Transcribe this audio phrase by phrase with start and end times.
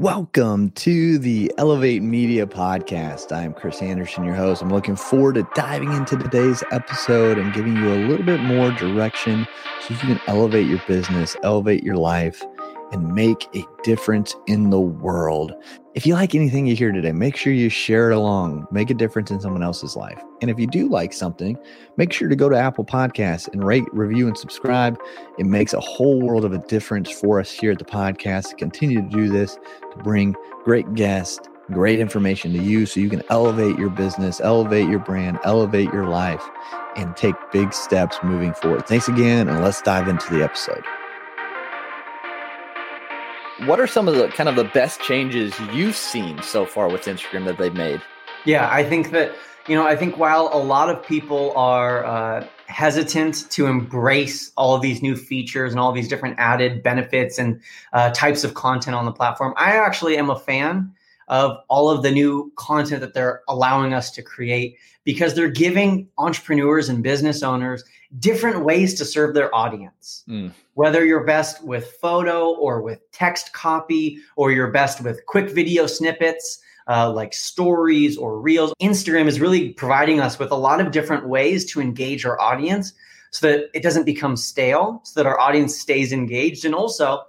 [0.00, 3.32] Welcome to the Elevate Media Podcast.
[3.32, 4.62] I am Chris Anderson, your host.
[4.62, 8.70] I'm looking forward to diving into today's episode and giving you a little bit more
[8.70, 9.46] direction
[9.82, 12.42] so you can elevate your business, elevate your life,
[12.92, 15.52] and make a difference in the world.
[15.94, 18.94] If you like anything you hear today, make sure you share it along, make a
[18.94, 20.22] difference in someone else's life.
[20.40, 21.58] And if you do like something,
[21.96, 24.98] make sure to go to Apple Podcasts and rate, review, and subscribe.
[25.38, 29.02] It makes a whole world of a difference for us here at the podcast continue
[29.02, 33.78] to do this, to bring great guests, great information to you so you can elevate
[33.78, 36.42] your business, elevate your brand, elevate your life,
[36.96, 38.86] and take big steps moving forward.
[38.86, 40.84] Thanks again, and let's dive into the episode
[43.66, 47.02] what are some of the kind of the best changes you've seen so far with
[47.02, 48.00] Instagram that they've made?
[48.44, 49.34] Yeah, I think that
[49.68, 54.74] you know, I think while a lot of people are uh, hesitant to embrace all
[54.74, 57.60] of these new features and all these different added benefits and
[57.92, 60.92] uh, types of content on the platform, I actually am a fan
[61.28, 66.08] of all of the new content that they're allowing us to create because they're giving
[66.18, 67.84] entrepreneurs and business owners
[68.18, 70.24] different ways to serve their audience.
[70.28, 70.52] Mm.
[70.74, 75.86] Whether you're best with photo or with text copy, or you're best with quick video
[75.86, 76.60] snippets.
[76.88, 78.72] Uh, like stories or reels.
[78.82, 82.94] Instagram is really providing us with a lot of different ways to engage our audience
[83.30, 86.64] so that it doesn't become stale, so that our audience stays engaged.
[86.64, 87.22] And also,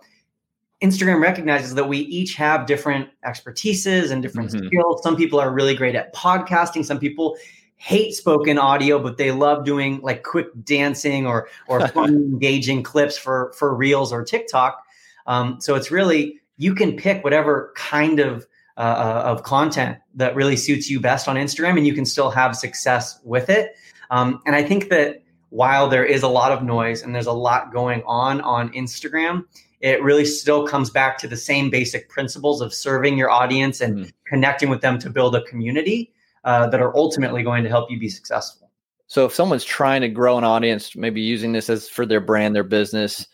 [0.81, 4.65] Instagram recognizes that we each have different expertises and different mm-hmm.
[4.65, 5.03] skills.
[5.03, 6.83] Some people are really great at podcasting.
[6.83, 7.37] Some people
[7.81, 13.17] hate spoken audio, but they love doing like quick dancing or or fun engaging clips
[13.17, 14.85] for for reels or TikTok.
[15.25, 18.45] Um, so it's really you can pick whatever kind of
[18.77, 22.29] uh, uh, of content that really suits you best on Instagram, and you can still
[22.29, 23.75] have success with it.
[24.11, 27.33] Um, and I think that while there is a lot of noise and there's a
[27.33, 29.43] lot going on on Instagram,
[29.79, 34.05] it really still comes back to the same basic principles of serving your audience and
[34.05, 34.13] mm.
[34.25, 37.99] connecting with them to build a community uh, that are ultimately going to help you
[37.99, 38.69] be successful.
[39.07, 42.55] So if someone's trying to grow an audience, maybe using this as for their brand,
[42.55, 43.27] their business,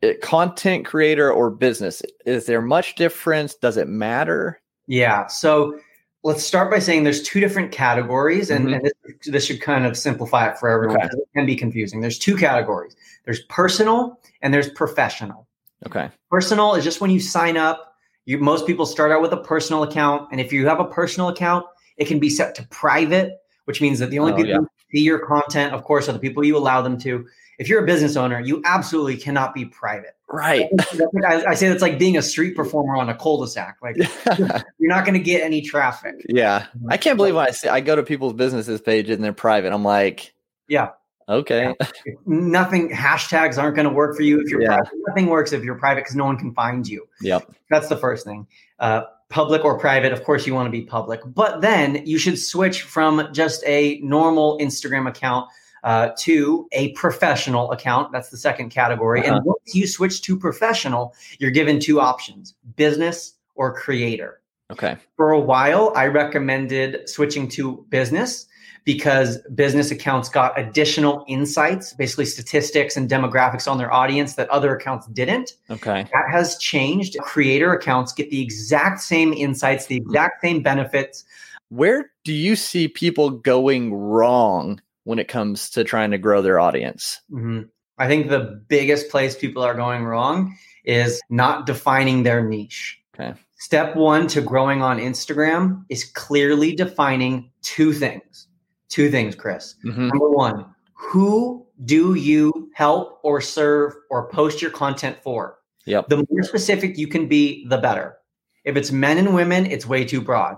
[0.00, 3.54] it, content creator or business, is there much difference?
[3.54, 4.60] Does it matter?
[4.86, 5.26] Yeah.
[5.26, 5.78] So
[6.22, 8.74] let's start by saying there's two different categories, and, mm-hmm.
[8.74, 8.92] and this,
[9.26, 10.96] this, should kind of simplify it for everyone.
[10.96, 11.08] Okay.
[11.12, 12.00] It can be confusing.
[12.00, 12.96] There's two categories.
[13.26, 15.46] There's personal and there's professional.
[15.86, 16.10] Okay.
[16.30, 17.94] Personal is just when you sign up.
[18.24, 21.28] You most people start out with a personal account, and if you have a personal
[21.28, 21.66] account,
[21.96, 24.58] it can be set to private, which means that the only oh, people yeah.
[24.58, 27.26] who see your content, of course, are the people you allow them to.
[27.58, 30.16] If you're a business owner, you absolutely cannot be private.
[30.28, 30.68] Right.
[31.24, 33.78] I, I say that's like being a street performer on a cul-de-sac.
[33.82, 33.96] Like
[34.78, 36.14] you're not going to get any traffic.
[36.28, 39.32] Yeah, I can't believe when I see I go to people's businesses pages and they're
[39.32, 39.72] private.
[39.72, 40.34] I'm like,
[40.66, 40.90] yeah,
[41.28, 41.74] okay.
[41.78, 42.14] Yeah.
[42.26, 44.76] Nothing hashtags aren't going to work for you if you're yeah.
[44.78, 44.92] private.
[45.06, 47.06] Nothing works if you're private because no one can find you.
[47.20, 47.54] Yep.
[47.70, 48.46] That's the first thing.
[48.80, 49.02] Uh,
[49.34, 52.82] public or private, of course, you want to be public, but then you should switch
[52.82, 55.50] from just a normal Instagram account
[55.82, 58.12] uh, to a professional account.
[58.12, 59.26] That's the second category.
[59.26, 59.38] Uh-huh.
[59.38, 64.40] And once you switch to professional, you're given two options business or creator.
[64.70, 64.96] Okay.
[65.16, 68.46] For a while, I recommended switching to business
[68.84, 74.76] because business accounts got additional insights, basically statistics and demographics on their audience that other
[74.76, 75.54] accounts didn't.
[75.70, 76.06] Okay.
[76.12, 77.16] That has changed.
[77.20, 81.24] Creator accounts get the exact same insights, the exact same benefits.
[81.70, 86.60] Where do you see people going wrong when it comes to trying to grow their
[86.60, 87.20] audience?
[87.30, 87.62] Mm-hmm.
[87.96, 93.00] I think the biggest place people are going wrong is not defining their niche.
[93.14, 93.32] Okay.
[93.56, 98.48] Step one to growing on Instagram is clearly defining two things
[98.94, 99.74] two things, Chris.
[99.84, 100.08] Mm-hmm.
[100.08, 105.58] Number one, who do you help or serve or post your content for?
[105.86, 106.08] Yep.
[106.08, 108.16] The more specific you can be, the better.
[108.64, 110.56] If it's men and women, it's way too broad.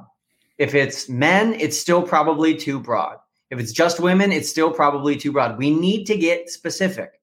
[0.58, 3.16] If it's men, it's still probably too broad.
[3.50, 5.56] If it's just women, it's still probably too broad.
[5.56, 7.20] We need to get specific.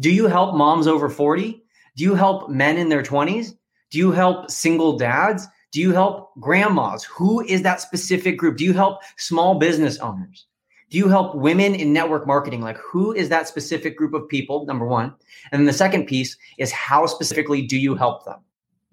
[0.00, 1.62] Do you help moms over 40?
[1.96, 3.52] Do you help men in their 20s?
[3.90, 5.46] Do you help single dads?
[5.70, 7.04] Do you help grandmas?
[7.04, 8.56] Who is that specific group?
[8.56, 10.46] Do you help small business owners?
[10.90, 12.60] Do you help women in network marketing?
[12.60, 14.64] Like, who is that specific group of people?
[14.66, 15.12] Number one.
[15.50, 18.38] And then the second piece is how specifically do you help them?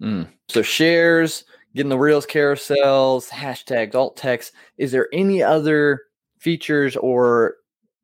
[0.02, 0.28] Mm.
[0.48, 1.44] So, shares,
[1.74, 4.52] getting the Reels carousels, hashtags, alt text.
[4.76, 6.02] Is there any other
[6.38, 7.56] features or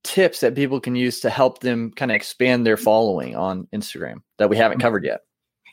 [0.02, 4.22] tips that people can use to help them kind of expand their following on Instagram
[4.38, 5.20] that we haven't covered yet?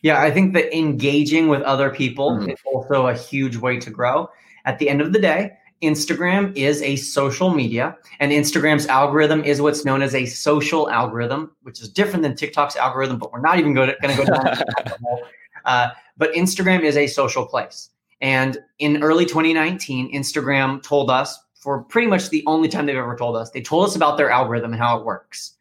[0.04, 2.52] Yeah, I think that engaging with other people mm.
[2.52, 4.30] is also a huge way to grow.
[4.66, 9.62] At the end of the day, Instagram is a social media, and Instagram's algorithm is
[9.62, 13.18] what's known as a social algorithm, which is different than TikTok's algorithm.
[13.20, 14.58] But we're not even going to, go down.
[15.66, 17.90] Uh, but Instagram is a social place.
[18.22, 23.18] And in early 2019, Instagram told us for pretty much the only time they've ever
[23.18, 25.56] told us, they told us about their algorithm and how it works.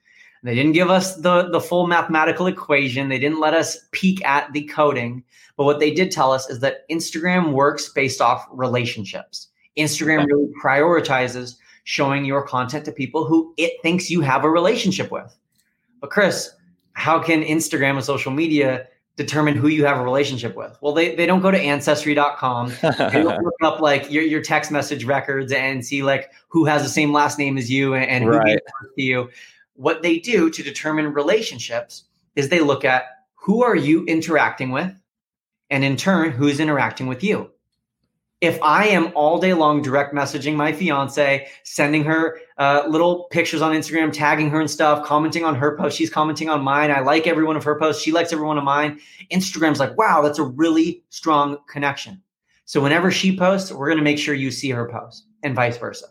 [0.44, 3.08] They didn't give us the, the full mathematical equation.
[3.08, 5.24] They didn't let us peek at the coding.
[5.56, 9.48] But what they did tell us is that Instagram works based off relationships.
[9.76, 15.10] Instagram really prioritizes showing your content to people who it thinks you have a relationship
[15.10, 15.36] with.
[16.00, 16.50] But Chris,
[16.94, 20.76] how can Instagram and social media determine who you have a relationship with?
[20.80, 22.72] Well, they, they don't go to ancestry.com.
[22.82, 26.82] they don't look up like your, your text message records and see like who has
[26.82, 28.58] the same last name as you and, and who right.
[28.98, 29.30] to you.
[29.74, 34.92] What they do to determine relationships is they look at who are you interacting with
[35.70, 37.50] and in turn who's interacting with you
[38.46, 43.60] if I am all day long direct messaging my fiance, sending her uh, little pictures
[43.60, 46.90] on Instagram, tagging her and stuff, commenting on her post, she's commenting on mine.
[46.90, 48.02] I like every one of her posts.
[48.02, 49.00] She likes every one of mine.
[49.30, 52.22] Instagram's like, wow, that's a really strong connection.
[52.64, 55.76] So whenever she posts, we're going to make sure you see her post and vice
[55.76, 56.06] versa.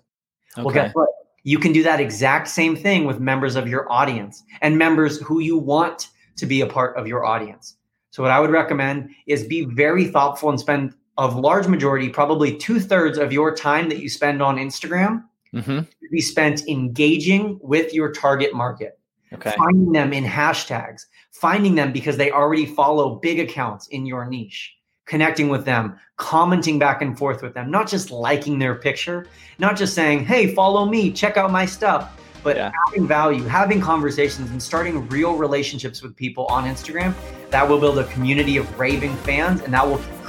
[0.57, 0.63] Okay.
[0.63, 1.09] Well, guess what?
[1.43, 5.39] You can do that exact same thing with members of your audience and members who
[5.39, 7.77] you want to be a part of your audience.
[8.09, 12.55] So what I would recommend is be very thoughtful and spend of large majority, probably
[12.55, 15.23] two thirds of your time that you spend on Instagram
[15.53, 15.79] mm-hmm.
[16.11, 18.99] be spent engaging with your target market.
[19.33, 19.53] Okay.
[19.57, 24.75] Finding them in hashtags, finding them because they already follow big accounts in your niche,
[25.05, 29.27] connecting with them, commenting back and forth with them, not just liking their picture,
[29.59, 32.71] not just saying, hey, follow me, check out my stuff but yeah.
[32.85, 37.15] having value, having conversations, and starting real relationships with people on Instagram,
[37.49, 39.97] that will build a community of raving fans and that will